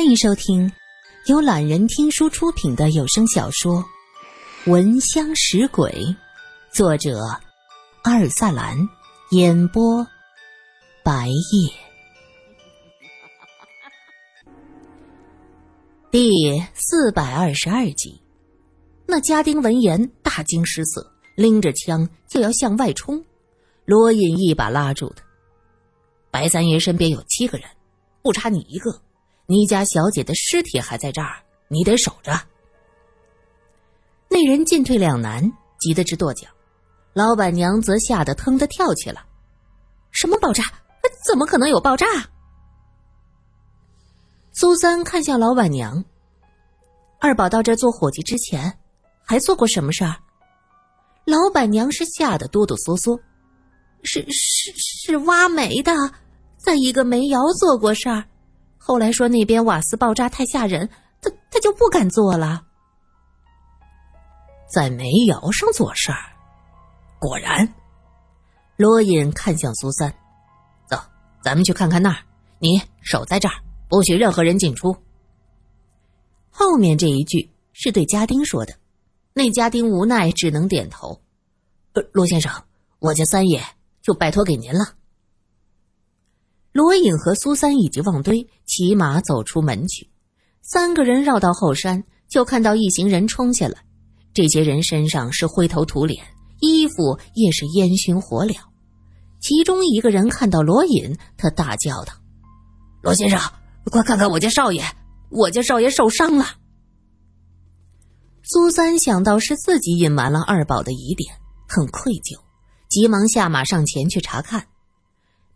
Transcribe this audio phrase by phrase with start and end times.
[0.00, 0.72] 欢迎收听
[1.26, 3.84] 由懒人听书出品的有声小说
[4.72, 5.90] 《闻香识鬼》，
[6.72, 7.20] 作者
[8.04, 8.78] 阿尔萨兰，
[9.32, 10.02] 演播
[11.04, 11.70] 白夜。
[16.10, 18.18] 第四百二十二集，
[19.04, 23.22] 那家丁闻言大惊失色，拎着枪就要向外冲。
[23.84, 25.22] 罗隐一把拉住他。
[26.30, 27.68] 白三爷身边有七个人，
[28.22, 28.98] 不差你一个。
[29.50, 32.40] 你家小姐的尸体还在这儿，你得守着。
[34.28, 35.42] 那人进退两难，
[35.80, 36.46] 急得直跺脚。
[37.14, 39.20] 老板娘则吓得腾的跳起来
[40.12, 40.62] ：“什么爆炸？
[41.26, 42.06] 怎么可能有爆炸？”
[44.54, 46.04] 苏三看向老板娘
[47.18, 48.72] ：“二宝到这做伙计之前，
[49.26, 50.14] 还做过什么事儿？”
[51.26, 53.20] 老板娘是吓得哆哆嗦嗦
[54.04, 55.92] ：“是是是挖煤的，
[56.56, 58.24] 在一个煤窑做过事儿。”
[58.82, 60.88] 后来说那边瓦斯爆炸太吓人，
[61.20, 62.62] 他他就不敢做了。
[64.66, 66.18] 在煤窑上做事儿，
[67.20, 67.74] 果然。
[68.76, 70.10] 罗隐看向苏三，
[70.88, 70.96] 走，
[71.44, 72.16] 咱们去看看那儿。
[72.58, 73.54] 你守在这儿，
[73.88, 74.96] 不许任何人进出。
[76.48, 78.74] 后面这一句是对家丁说的，
[79.34, 81.20] 那家丁无奈只能点头。
[81.92, 82.50] 呃，罗先生，
[82.98, 83.62] 我家三爷
[84.00, 84.94] 就拜托给您了。
[86.72, 90.08] 罗隐和苏三以及旺堆骑马走出门去，
[90.62, 93.82] 三个人绕到后山，就看到一行人冲下来。
[94.32, 96.24] 这些人身上是灰头土脸，
[96.60, 98.54] 衣服也是烟熏火燎。
[99.40, 102.12] 其中一个人看到罗隐，他大叫道
[103.02, 103.40] ：“罗先生，
[103.90, 104.84] 快看看我家少爷！
[105.30, 106.46] 我家少爷受伤了！”
[108.44, 111.34] 苏三想到是自己隐瞒了二宝的疑点，
[111.66, 112.38] 很愧疚，
[112.88, 114.66] 急忙下马上前去查看。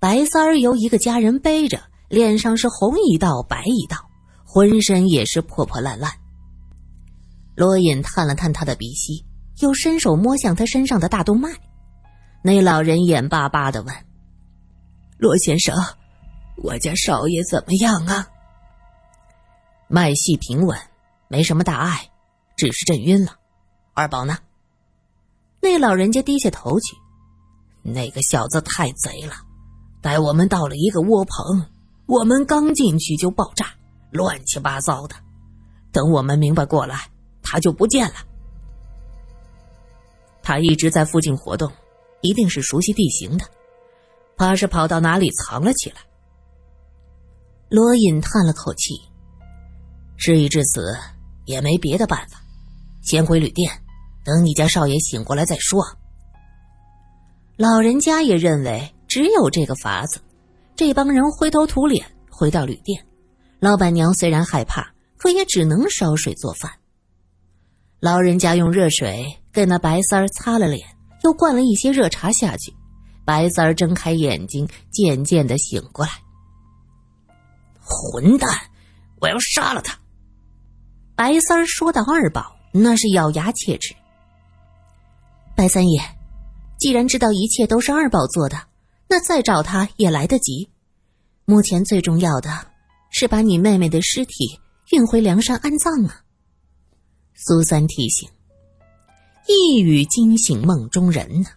[0.04, 3.96] 白三儿由一个家人背着，脸上是红一道白一道，
[4.44, 6.12] 浑身也是破破烂烂。
[7.56, 9.24] 罗隐探了探他的鼻息，
[9.62, 11.48] 又伸手摸向他身上的大动脉。
[12.42, 13.94] 那老人眼巴巴的问
[15.16, 15.74] ：“罗先生，
[16.62, 18.28] 我家少爷怎么样啊？”
[19.88, 20.78] 脉细平稳，
[21.28, 22.10] 没什么大碍，
[22.58, 23.36] 只是震晕了。
[23.94, 24.36] 二宝呢？
[25.62, 26.94] 那老人家低下头去，
[27.82, 29.34] 那个小子太贼了。
[30.04, 31.64] 带我们到了一个窝棚，
[32.04, 33.72] 我们刚进去就爆炸，
[34.10, 35.16] 乱七八糟的。
[35.90, 37.08] 等我们明白过来，
[37.42, 38.16] 他就不见了。
[40.42, 41.72] 他一直在附近活动，
[42.20, 43.46] 一定是熟悉地形的，
[44.36, 45.96] 怕是跑到哪里藏了起来。
[47.70, 49.00] 罗隐叹了口气，
[50.18, 50.94] 事已至此，
[51.46, 52.42] 也没别的办法，
[53.00, 53.72] 先回旅店，
[54.22, 55.82] 等你家少爷醒过来再说。
[57.56, 58.93] 老人家也认为。
[59.14, 60.20] 只有这个法子，
[60.74, 63.00] 这帮人灰头土脸回到旅店。
[63.60, 66.68] 老板娘虽然害怕，可也只能烧水做饭。
[68.00, 70.84] 老人家用热水给那白三儿擦了脸，
[71.22, 72.74] 又灌了一些热茶下去。
[73.24, 76.10] 白三儿睁开眼睛，渐渐的醒过来。
[77.84, 78.50] 混蛋！
[79.20, 79.96] 我要杀了他！
[81.14, 83.94] 白三儿说到二宝，那是咬牙切齿。
[85.54, 86.02] 白三爷，
[86.80, 88.60] 既然知道一切都是二宝做的。
[89.14, 90.68] 那再找他也来得及。
[91.44, 92.50] 目前最重要的
[93.10, 94.58] 是把你妹妹的尸体
[94.90, 96.22] 运回梁山安葬啊！
[97.32, 98.28] 苏三提醒。
[99.46, 101.48] 一语惊醒梦中人呢。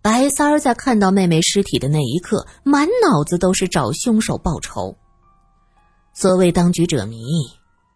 [0.00, 4.96] 白三儿在看到妹妹尸体的那一刻，满脑子都是找凶手报仇。
[6.14, 7.22] 所谓当局者迷，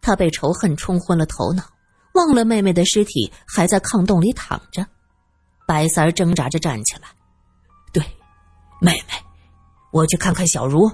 [0.03, 1.65] 他被仇恨冲昏了头脑，
[2.13, 4.87] 忘了妹妹的尸体还在炕洞里躺着。
[5.67, 7.09] 白三儿挣扎着站起来，
[8.81, 9.15] 妹妹，
[9.93, 10.91] 我去看看小茹。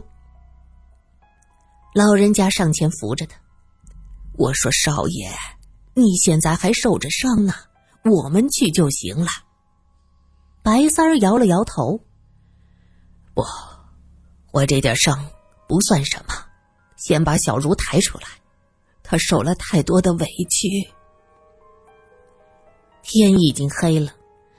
[1.94, 3.36] 老人家上前扶着他，
[4.34, 5.30] 我说：“少爷，
[5.94, 7.52] 你现在还受着伤呢，
[8.04, 9.26] 我们去就行了。”
[10.62, 11.98] 白三儿摇了摇头
[13.34, 13.42] ：“不，
[14.52, 15.26] 我这点伤
[15.66, 16.34] 不算什么，
[16.96, 18.26] 先把小茹抬出来，
[19.02, 20.68] 她受了太多的委屈。”
[23.02, 24.12] 天已经黑了，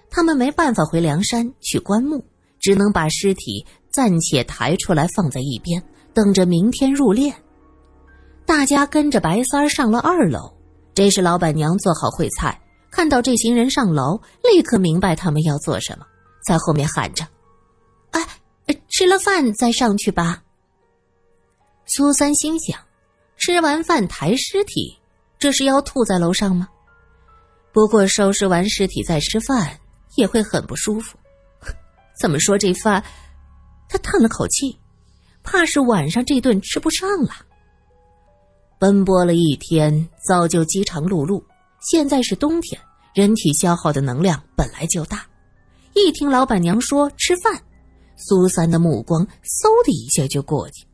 [0.10, 2.26] 他们没办法回梁山去棺木。
[2.62, 7.34] 只能把尸体暂且抬出来放在一边，等着明天入殓。
[8.46, 10.54] 大家跟着白三儿上了二楼。
[10.94, 12.62] 这时老板娘做好烩菜，
[12.92, 16.06] 看到这行人上楼，立刻明白他们要做什么，
[16.46, 17.26] 在后面喊着
[18.12, 18.28] ：“哎，
[18.90, 20.44] 吃了饭再上去吧。”
[21.88, 22.78] 苏三心想：
[23.38, 24.98] 吃完饭抬尸体，
[25.40, 26.68] 这是要吐在楼上吗？
[27.74, 29.80] 不过收拾完尸体再吃饭，
[30.18, 31.18] 也会很不舒服。
[32.22, 33.04] 怎么说这饭？
[33.90, 34.78] 他叹了口气，
[35.42, 37.32] 怕是晚上这顿吃不上了。
[38.78, 41.44] 奔波了一天，早就饥肠辘辘。
[41.82, 42.80] 现在是冬天，
[43.16, 45.26] 人体消耗的能量本来就大。
[45.96, 47.60] 一听老板娘说吃饭，
[48.16, 50.86] 苏三的目光嗖的一下就过去。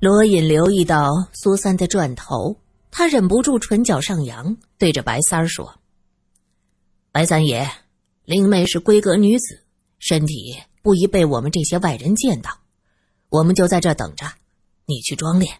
[0.00, 2.56] 罗隐留意到苏三的转头，
[2.92, 5.80] 他忍不住唇角上扬，对着白三儿说
[7.10, 7.68] ：“白三爷，
[8.24, 9.63] 灵妹是闺阁女子，
[9.98, 12.50] 身体不宜被我们这些外人见到，
[13.30, 14.26] 我们就在这等着，
[14.86, 15.50] 你去装殓。”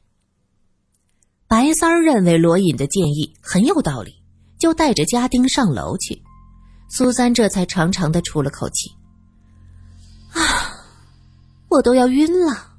[1.46, 4.14] 白三儿认为罗隐的建议很有道理，
[4.58, 6.20] 就带着家丁上楼去。
[6.88, 8.90] 苏三这才长长的出了口气
[10.32, 10.84] ：“啊，
[11.68, 12.72] 我都要晕了。”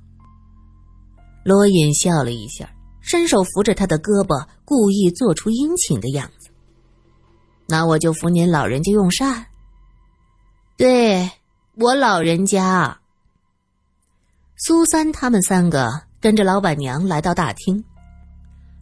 [1.43, 2.69] 罗隐笑了一下，
[3.01, 6.49] 伸手扶着他的胳膊，故意做出殷勤的样子
[7.67, 9.45] ：“那我就扶您老人家用膳。
[10.77, 11.29] ”“对
[11.77, 12.97] 我老人家。”
[14.57, 15.91] 苏三他们三个
[16.21, 17.83] 跟着老板娘来到大厅。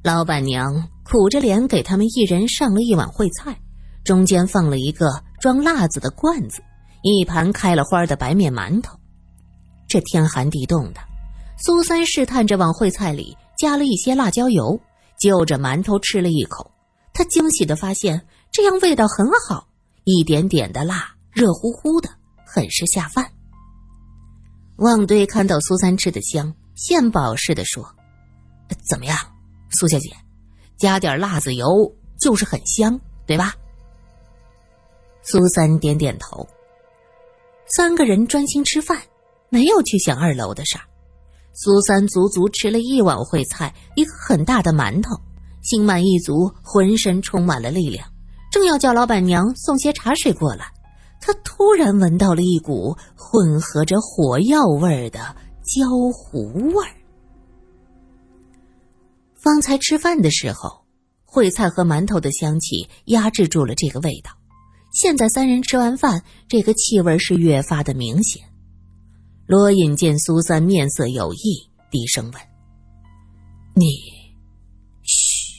[0.04, 3.58] 老板娘苦着脸给他们一人上了一碗烩菜，
[4.04, 6.62] 中间放了一个装辣子的罐子，
[7.02, 8.96] 一盘开了花的白面馒头。
[9.88, 11.02] 这天寒地冻的，
[11.58, 14.80] 苏三试探着往烩菜里加了一些辣椒油，
[15.20, 16.70] 就着馒头吃了一口。
[17.14, 19.68] 他惊喜的发现，这样味道很好，
[20.04, 22.10] 一点点的辣，热乎乎的，
[22.54, 23.28] 很是下饭。
[24.78, 27.84] 旺堆看到苏三吃的香，献宝似的说
[28.88, 29.18] ：“怎么样？”
[29.74, 30.16] 苏小姐，
[30.78, 31.68] 加点辣子油
[32.20, 33.56] 就是很香，对吧？
[35.24, 36.48] 苏三点点头。
[37.76, 39.02] 三个人专心吃饭，
[39.50, 40.84] 没有去想二楼的事儿。
[41.54, 45.20] 苏三足足吃了一碗烩菜，一个很大的馒头，
[45.64, 48.08] 心满意足，浑身充满了力量。
[48.52, 50.72] 正要叫老板娘送些茶水过来，
[51.26, 55.34] 他突然闻到了一股混合着火药味儿的
[55.64, 56.94] 焦糊味儿。
[59.36, 60.84] 方才吃饭的时候，
[61.26, 64.32] 烩菜和馒头的香气压制住了这个味道。
[64.92, 68.44] 现在三人吃完饭，这个气味是越发的明显。
[69.48, 72.42] 罗隐见苏三面色有异，低声问
[73.76, 73.86] ：“你，
[75.04, 75.54] 嘘。”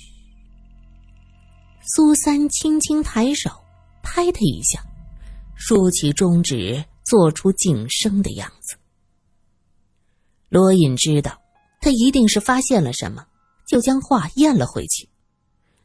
[1.97, 3.51] 苏三轻轻抬手
[4.03, 4.85] 拍他一下，
[5.57, 8.77] 竖起中指，做出静声的样子。
[10.49, 11.41] 罗隐知道，
[11.81, 13.27] 他一定是发现了什么。
[13.67, 15.09] 就将话咽了回去。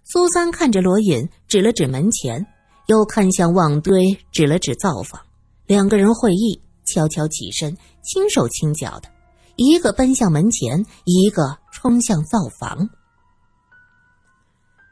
[0.03, 2.45] 苏三看着罗隐，指了指门前，
[2.87, 5.21] 又看向旺堆，指了指灶房。
[5.65, 9.09] 两个人会意，悄悄起身，轻手轻脚的，
[9.55, 12.89] 一个奔向门前，一个冲向灶房。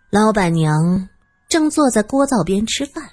[0.10, 1.10] 老板娘
[1.50, 3.04] 正坐在锅灶边吃饭，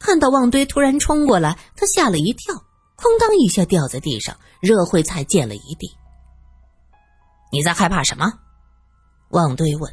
[0.00, 2.54] 看到旺堆突然冲过来，他吓了一跳，
[2.96, 5.88] 哐当一下掉在地上，热烩菜溅了一地。
[7.52, 8.32] 你在害怕什么？
[9.28, 9.92] 旺堆问：“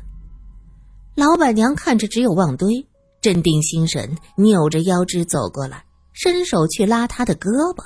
[1.13, 2.87] 老板娘看着只有旺堆，
[3.21, 5.83] 镇定心神，扭着腰肢走过来，
[6.13, 7.83] 伸手去拉他的胳膊。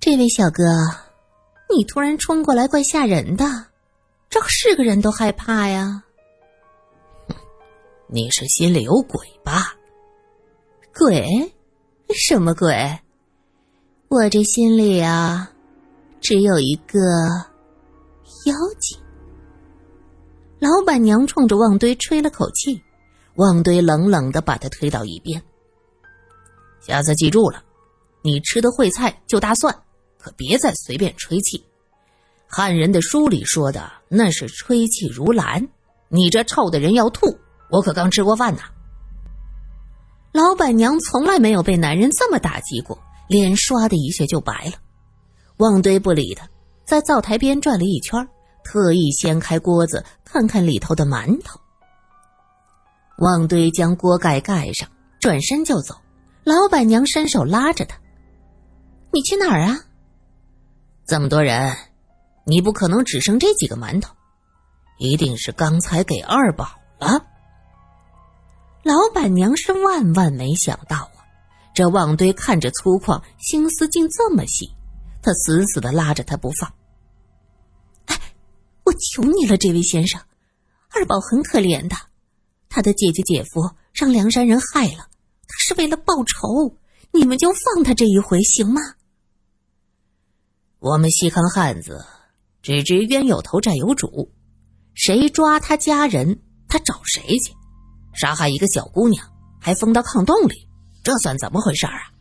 [0.00, 0.64] 这位小哥，
[1.74, 3.44] 你突然冲过来，怪吓人的，
[4.28, 6.02] 这是个人都害怕呀。
[8.08, 9.74] 你是心里有鬼吧？
[10.94, 11.52] 鬼？
[12.14, 12.98] 什么鬼？
[14.08, 15.50] 我这心里啊，
[16.20, 17.00] 只有一个
[18.44, 18.98] 妖精。”
[20.60, 22.80] 老板娘冲着旺堆吹了口气，
[23.36, 25.42] 旺堆冷冷的把他推到一边。
[26.80, 27.64] 下次记住了，
[28.22, 29.74] 你吃的烩菜就大蒜，
[30.18, 31.64] 可别再随便吹气。
[32.46, 35.66] 汉人的书里说的那是吹气如兰，
[36.08, 37.26] 你这臭的人要吐，
[37.70, 38.60] 我可刚吃过饭呢。
[40.32, 42.98] 老板娘从来没有被男人这么打击过，
[43.28, 44.72] 脸唰的一下就白了。
[45.58, 46.48] 旺堆不理他，
[46.84, 48.28] 在灶台边转了一圈。
[48.64, 51.60] 特意掀开锅子，看看里头的馒头。
[53.18, 54.88] 旺堆将锅盖盖上，
[55.20, 55.96] 转身就走。
[56.44, 57.98] 老板娘伸手拉着他
[59.12, 59.80] ：“你去哪儿啊？
[61.06, 61.76] 这么多人，
[62.46, 64.14] 你不可能只剩这几个馒头，
[64.98, 67.26] 一定是刚才给二宝了。”
[68.82, 71.22] 老板娘是万万没想到啊！
[71.74, 74.70] 这旺堆看着粗犷，心思竟这么细，
[75.22, 76.72] 他死死的拉着他不放。
[78.06, 78.20] 哎
[78.84, 80.20] 我求你了，这位先生，
[80.90, 81.96] 二宝很可怜的，
[82.68, 85.08] 他的姐姐姐夫让梁山人害了，
[85.46, 86.76] 他是为了报仇，
[87.12, 88.80] 你们就放他这一回行吗？
[90.80, 92.04] 我们西康汉子
[92.60, 94.32] 只知冤有头债有主，
[94.94, 97.54] 谁抓他家人，他找谁去？
[98.14, 99.26] 杀害一个小姑娘，
[99.60, 100.68] 还封到炕洞里，
[101.02, 102.12] 这算怎么回事啊？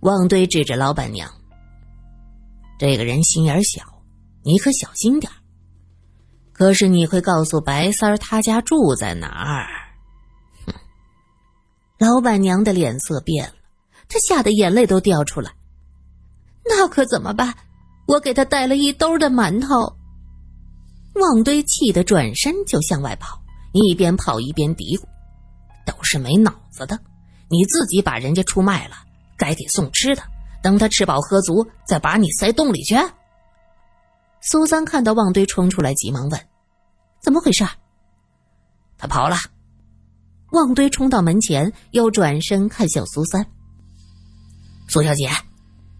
[0.00, 1.30] 旺堆指着老板娘，
[2.78, 3.82] 这个人心眼小。
[4.46, 5.32] 你可小心点
[6.52, 9.66] 可是你会告诉白三儿他家住在哪儿？
[11.98, 13.54] 老板娘的脸色变了，
[14.06, 15.50] 她吓得眼泪都掉出来。
[16.66, 17.54] 那可怎么办？
[18.06, 19.96] 我给他带了一兜的馒头。
[21.14, 23.40] 旺堆气得转身就向外跑，
[23.82, 25.04] 一边跑一边嘀咕
[25.84, 26.98] ：“都是没脑子的！
[27.48, 28.96] 你自己把人家出卖了，
[29.36, 30.22] 该给送吃的，
[30.62, 32.96] 等他吃饱喝足，再把你塞洞里去。”
[34.40, 36.40] 苏三看到旺堆冲出来，急忙问
[37.20, 37.64] ：“怎么回事？”
[38.96, 39.36] 他跑了。
[40.52, 43.44] 旺堆冲到门前，又转身看向苏三
[44.88, 45.28] ：“苏小姐，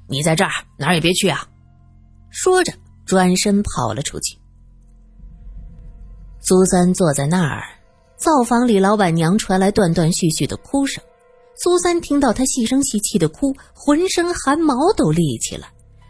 [0.07, 1.49] 你在这儿哪儿也别去啊！”
[2.31, 2.73] 说着，
[3.05, 4.39] 转身跑了出去。
[6.47, 7.63] 苏三坐在那儿，
[8.19, 11.03] 灶房里老板娘传来断断续续的哭声。
[11.57, 15.69] 苏三听到她细声细气的哭，浑身汗毛都立起来。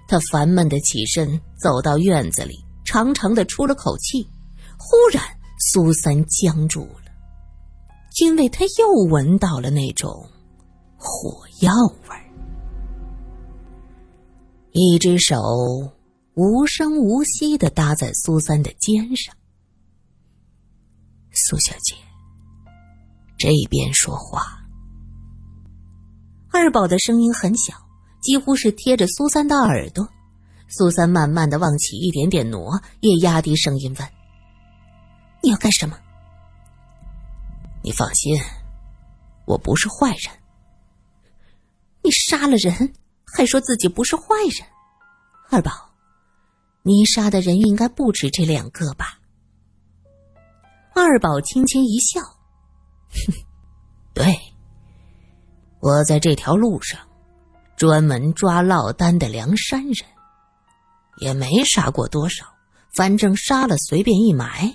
[0.09, 4.29] 他烦闷的起身，走到院子里，长长的出了口气。
[4.77, 5.23] 忽然，
[5.73, 7.13] 苏三僵住了，
[8.21, 10.11] 因为他又闻到了那种
[10.97, 11.73] 火药
[12.09, 12.25] 味儿。
[14.73, 15.37] 一只手
[16.35, 19.33] 无声无息的搭在苏三的肩上。
[21.35, 21.95] 苏小姐，
[23.37, 24.65] 这边说话。
[26.51, 27.75] 二宝的声音很小。
[28.21, 30.09] 几乎是贴着苏三的耳朵，
[30.67, 34.09] 苏三慢慢的往起一点点挪，也压低声音问
[35.45, 35.99] ：“你要干什么？”
[37.85, 38.35] 你放心，
[39.45, 40.35] 我不是坏人。
[42.03, 42.95] 你杀了人，
[43.27, 44.25] 还说自己不是坏
[44.59, 44.67] 人，
[45.51, 45.71] 二宝，
[46.83, 49.19] 你杀的人应该不止这两个吧？
[50.95, 52.21] 二宝轻轻一笑
[53.11, 53.33] ：“哼，
[54.15, 54.39] 对，
[55.81, 57.01] 我在这条路上。”
[57.77, 60.09] 专门抓落单的梁山人，
[61.19, 62.47] 也没杀过多少，
[62.95, 64.73] 反正杀了随便一埋。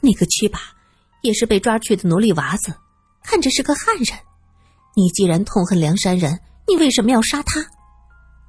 [0.00, 0.74] 那个去吧，
[1.22, 2.74] 也是被抓去的奴隶娃子，
[3.22, 4.18] 看着是个汉人。
[4.96, 7.64] 你既然痛恨梁山人，你为什么要杀他？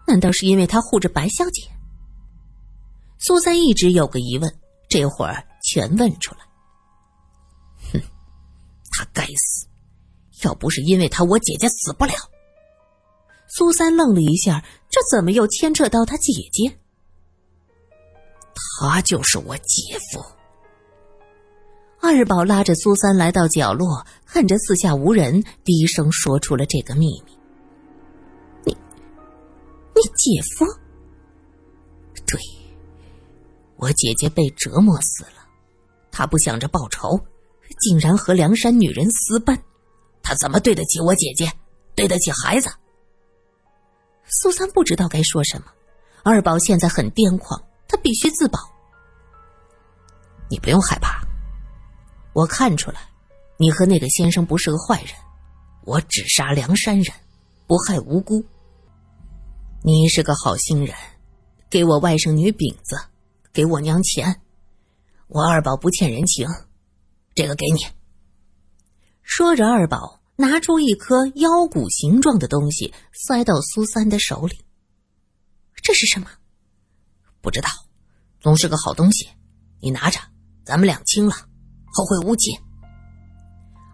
[0.08, 1.70] 难道是因为他护着白小姐？
[3.20, 4.51] 苏三一直有个疑问，
[4.89, 6.41] 这会儿全问出来。
[7.94, 8.01] 哼，
[8.91, 9.68] 他该死！
[10.44, 12.13] 要不是因为他，我姐姐死不了。
[13.48, 16.80] 苏三愣了一下，这怎么又牵扯到他姐姐？
[18.80, 20.24] 他就是我姐夫。
[22.01, 27.38] 二宝拉着苏三来到角落，看着四下无人，低声说出了这个秘密
[28.65, 28.75] ：“你，
[29.94, 30.65] 你姐夫？
[32.25, 32.39] 对，
[33.75, 35.40] 我姐姐被折磨死了，
[36.12, 37.20] 他不想着报仇，
[37.80, 39.58] 竟然和梁山女人私奔。”
[40.24, 41.51] 他怎么对得起我姐姐，
[41.96, 42.70] 对得起孩子？
[44.27, 45.65] 苏三不知道该说什么。
[46.24, 48.60] 二宝现在很癫狂，他必须自保。
[50.50, 51.25] 你不用害怕，
[52.34, 53.00] 我看出来，
[53.58, 55.13] 你和那个先生不是个坏人。
[55.84, 57.12] 我只杀梁山人，
[57.65, 58.46] 不害无辜。
[59.84, 60.96] 你是个好心人，
[61.68, 62.96] 给我外甥女饼子，
[63.51, 64.39] 给我娘钱，
[65.33, 66.45] 我二宝不欠人情，
[67.33, 67.79] 这个给你。
[69.21, 74.57] 说着，二宝拿出一颗腰鼓形状的东西，塞到苏三的手里。
[75.81, 76.27] 这是什么？
[77.39, 77.69] 不知道，
[78.41, 79.25] 总是个好东西。
[79.79, 80.19] 你拿着，
[80.65, 81.33] 咱们两清了，
[81.93, 82.51] 后会无期。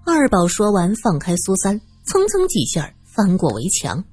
[0.08, 4.03] 二宝说完，放开苏三，蹭蹭几下翻过围墙。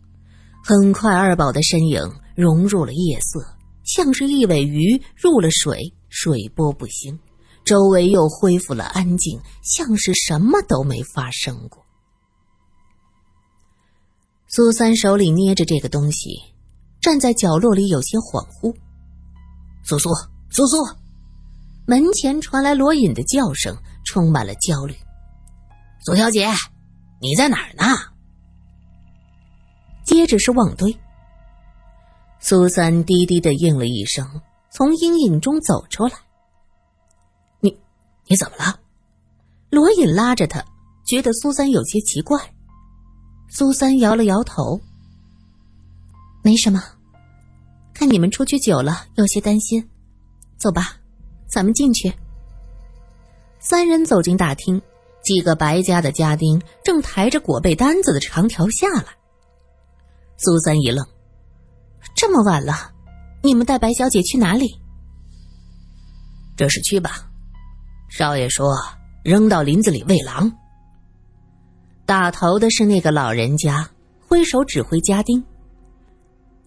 [0.62, 2.02] 很快，二宝的身影
[2.36, 7.18] 融入了夜色，像是一尾鱼入了水，水波不兴。
[7.64, 11.83] 周围又恢复了安静，像是什么都没发生过。
[14.49, 16.38] 苏三手里捏着这个东西，
[17.00, 18.75] 站在角落里有些恍惚。
[19.83, 20.11] 苏苏，
[20.50, 20.76] 苏苏！
[21.87, 24.94] 门前传来罗隐的叫声，充满了焦虑。
[26.04, 26.47] 苏小姐，
[27.23, 27.97] 你在哪儿呢？
[30.04, 30.94] 接着是旺堆。
[32.40, 34.28] 苏三低低的应了一声，
[34.76, 36.14] 从阴影中走出来。
[37.60, 37.78] 你
[38.26, 38.80] 你怎么了？
[39.70, 40.64] 罗隐拉着他，
[41.06, 42.36] 觉得苏三有些奇怪。
[43.48, 44.80] 苏三摇了摇头，
[46.42, 46.82] 没什么。
[47.92, 49.88] 看你们出去久了，有些担心。
[50.58, 50.96] 走吧，
[51.46, 52.12] 咱们进去。
[53.60, 54.82] 三人走进大厅，
[55.22, 59.06] 几个白家的家丁正抬着裹被单子的长条下来。
[60.36, 61.06] 苏三一愣：
[62.16, 62.92] 这么晚了，
[63.44, 64.80] 你们带白小姐去哪里？
[66.56, 67.28] 这是去吧。
[68.08, 68.74] 少爷说
[69.22, 70.50] ：“扔到林子里喂狼。”
[72.06, 73.90] 打头的是那个老人家，
[74.26, 75.44] 挥手指挥家丁：“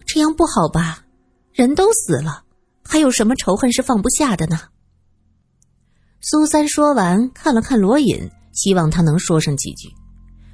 [0.06, 1.04] 这样不好吧？
[1.52, 2.44] 人都死了，
[2.84, 4.60] 还有什么仇恨是放不下的呢？
[6.20, 9.88] 苏三说完，看了看罗隐，希望他能说上几句，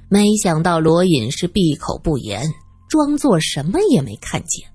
[0.09, 2.51] 没想到罗隐是闭口不言，
[2.89, 4.67] 装作什么也没看见。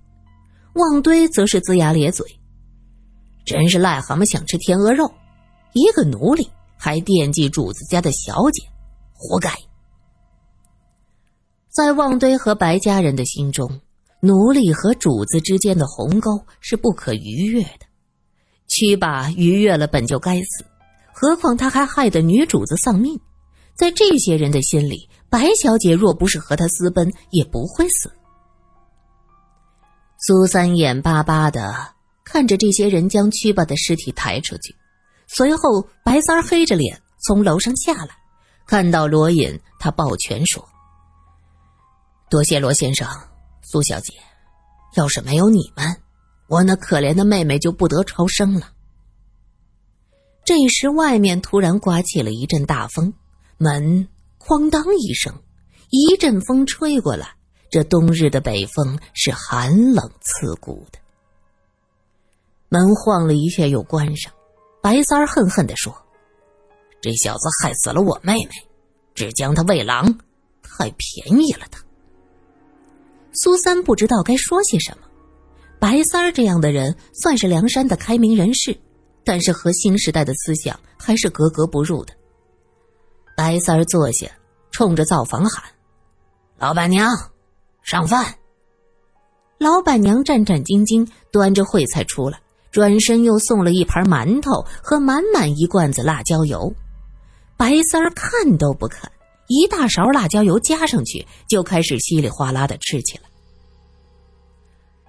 [0.74, 2.26] 旺堆则是龇牙咧嘴，
[3.44, 5.12] 真是癞蛤蟆想吃天鹅肉，
[5.72, 8.62] 一个奴隶还惦记主子家的小姐，
[9.12, 9.52] 活该。
[11.68, 13.80] 在旺堆和白家人的心中。
[14.22, 17.86] 奴隶和主子之间的鸿沟是不可逾越的，
[18.68, 20.62] 屈霸逾越了本就该死，
[21.10, 23.18] 何况他还害得女主子丧命。
[23.74, 28.12] 在这些人的心里，白小姐若不是和他私奔，也不会死。
[30.22, 31.74] 苏三眼巴巴的
[32.24, 34.76] 看着这些人将屈霸的尸体抬出去，
[35.26, 38.10] 随后白三黑着脸从楼上下来，
[38.66, 40.62] 看到罗隐，他抱拳说
[42.28, 43.08] ：“多谢罗先生。”
[43.62, 44.12] 苏小姐，
[44.94, 45.96] 要是没有你们，
[46.48, 48.72] 我那可怜的妹妹就不得超生了。
[50.44, 53.14] 这时，外面突然刮起了一阵大风，
[53.56, 54.06] 门
[54.38, 55.32] 哐当一声，
[55.88, 57.36] 一阵风吹过来，
[57.70, 60.98] 这冬日的北风是寒冷刺骨的。
[62.68, 64.32] 门晃了一下，又关上。
[64.82, 65.94] 白三儿恨恨地说
[67.00, 68.50] ：“这小子害死了我妹妹，
[69.14, 70.18] 只将她喂狼，
[70.62, 71.80] 太便宜了他。”
[73.32, 75.06] 苏三不知道该说些什么。
[75.78, 78.76] 白三儿这样的人算是梁山的开明人士，
[79.24, 82.12] 但是和新时代的思想还是格格不入的。
[83.36, 84.28] 白三儿坐下，
[84.70, 85.64] 冲着灶房喊
[86.58, 87.10] ：“老板娘，
[87.90, 88.36] 上饭。”
[89.58, 96.72] 老板娘战战兢兢端着烩菜出来，转身又送了一盘馒头和满满一罐子辣椒油。
[97.56, 99.10] 白三儿看都不看。
[99.48, 103.24] 一大勺辣椒油加上去，就开始稀里哗啦的吃起来。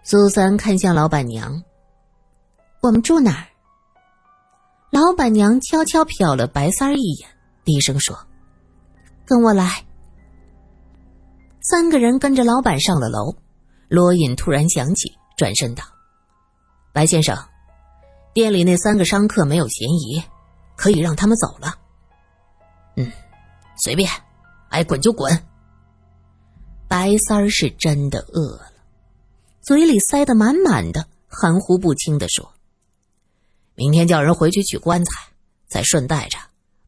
[0.04, 1.62] 苏三看向老板娘
[2.82, 3.46] ：“我们住哪儿？”
[4.90, 7.30] 老板娘悄悄瞟了白三儿一眼，
[7.64, 8.18] 低声说
[9.24, 9.86] ：“跟我来。”
[11.62, 13.36] 三个人跟着老板上了楼。
[13.88, 15.84] 罗隐突然想起，转身道
[16.94, 17.38] ：“白先生，
[18.34, 20.24] 店里那三个商客没有嫌疑，
[20.76, 21.76] 可以让他们走了。
[22.96, 23.12] ”“嗯，
[23.84, 24.10] 随便。”
[24.70, 25.38] 爱滚就滚。
[26.88, 28.72] 白三儿是真的饿了，
[29.62, 32.54] 嘴里塞得满满的，含糊不清的说
[33.76, 35.12] ：“明天叫人回去取棺材，
[35.68, 36.38] 再顺带着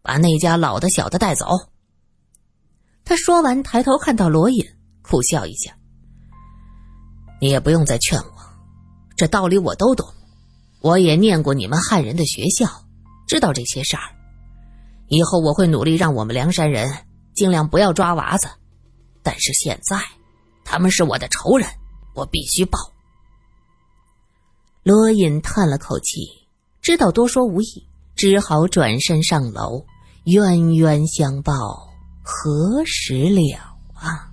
[0.02, 1.46] 把那家老的小的带走。”
[3.14, 4.66] 他说完，抬头看到罗隐，
[5.04, 5.72] 苦笑一下
[7.40, 8.34] ：“你也不用再劝我，
[9.16, 10.04] 这道理我都懂。
[10.82, 12.66] 我也念过你们汉人的学校，
[13.28, 14.02] 知道这些事儿。
[15.10, 16.92] 以后我会努力让我们梁山人。”
[17.36, 18.48] 尽量不要抓娃子，
[19.22, 19.96] 但是现在
[20.66, 21.70] 他们是我的仇人，
[22.16, 22.80] 我必须报。
[24.82, 26.28] 罗隐叹了口气，
[26.82, 29.86] 知道多说无益，只好转身上楼。
[30.24, 31.93] 冤冤相报
[32.24, 33.42] 何时了
[33.94, 34.33] 啊？